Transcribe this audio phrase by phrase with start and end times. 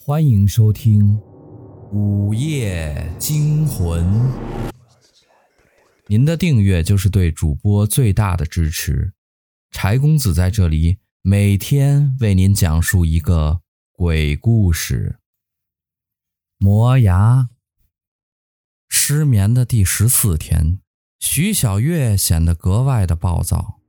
[0.00, 1.16] 欢迎收听
[1.90, 4.02] 《午夜惊魂》。
[6.06, 9.12] 您的订阅就是对主播最大的支持。
[9.70, 13.60] 柴公子在这里每天为您讲述一个
[13.92, 15.18] 鬼故事。
[16.56, 17.48] 磨牙。
[18.88, 20.80] 失眠的第十四天，
[21.18, 23.80] 徐小月显得格外的暴躁。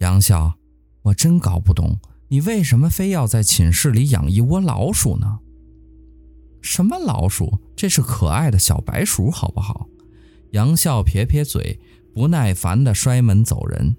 [0.00, 0.58] 杨笑，
[1.02, 2.00] 我真搞不懂。
[2.32, 5.40] 你为什么非要在寝室里养一窝老鼠呢？
[6.62, 7.60] 什么老鼠？
[7.76, 9.86] 这是可爱的小白鼠，好不好？
[10.52, 11.78] 杨笑撇撇嘴，
[12.14, 13.94] 不耐烦地摔门走人，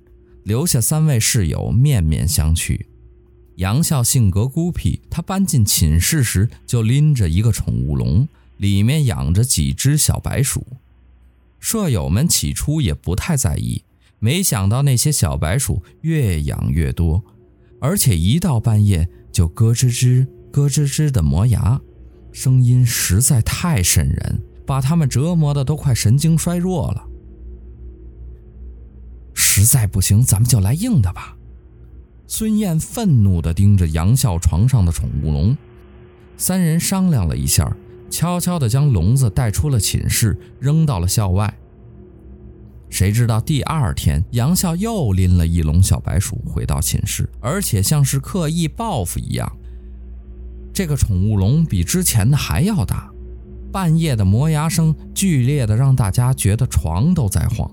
[0.45, 2.83] 留下三位室友面面相觑。
[3.57, 8.27] 杨笑性格孤僻，他搬进寝室时就拎着一个宠物笼，
[8.57, 10.65] 里面养着几只小白鼠。
[11.59, 13.83] 舍友们起初也不太在意，
[14.17, 17.23] 没想到那些小白鼠越养越多。
[17.83, 21.81] 而且一到半夜就咯吱吱、咯吱吱的磨牙，
[22.31, 27.05] 声音实在太瘆人，把他们折磨的都快神经衰弱了。
[29.33, 31.35] 实在不行，咱们就来硬的吧！
[32.25, 35.57] 孙燕愤怒地盯着杨笑床上的宠物笼，
[36.37, 37.75] 三人商量了一下，
[38.09, 41.53] 悄悄地将笼子带出了寝室，扔到了校外。
[42.93, 49.51] 谁知道第二天，杨笑又拎了一笼小白鼠回到寝室，而且像是刻意报复一样。
[50.71, 53.09] 这个宠物笼比之前的还要大，
[53.71, 57.67] 半夜的磨牙声剧烈的让大家觉得床都在晃。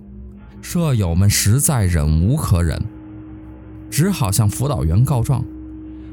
[0.63, 2.83] 舍友们实在忍无可忍，
[3.91, 5.45] 只好向辅导员告状。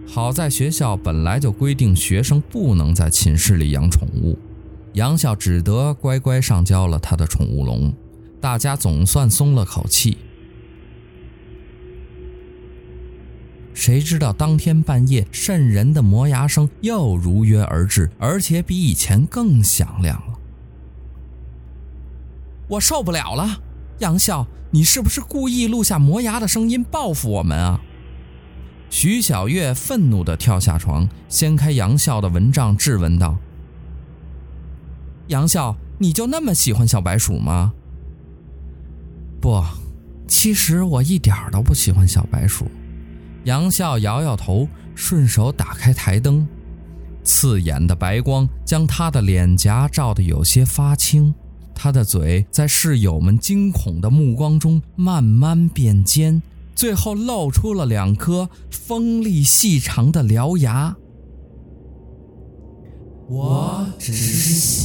[0.06, 4.38] 好在学校本来就规定学生不能在寝室里养宠物，
[4.96, 7.94] 杨笑只得乖乖上交了他的宠物笼。
[8.48, 10.18] 大家总算松了口气。
[13.74, 20.40] 谁知道当天半夜，瘆人的磨牙声又如约而至，而且比以前更响亮了。
[22.70, 23.62] 我受不了了，
[24.00, 27.82] 杨笑，你是不是故意录下磨牙的声音报复我们啊？
[28.90, 33.40] 徐小月愤怒地跳下床，掀开杨笑的蚊帐，质问道
[35.28, 37.74] ：“杨笑，你就那么喜欢小白鼠吗？”
[39.48, 39.64] 不，
[40.28, 42.66] 其实我一点都不喜欢小白鼠。
[43.46, 46.46] 杨笑摇摇头，顺手打开台灯，
[47.24, 51.34] 刺眼的白光将他的脸颊照得有些发青，
[51.74, 56.42] 他的嘴在室友们惊恐的目光中慢慢变尖，
[56.76, 60.94] 最后露出了两颗锋利细长的獠牙。
[63.30, 64.77] 我只是喜。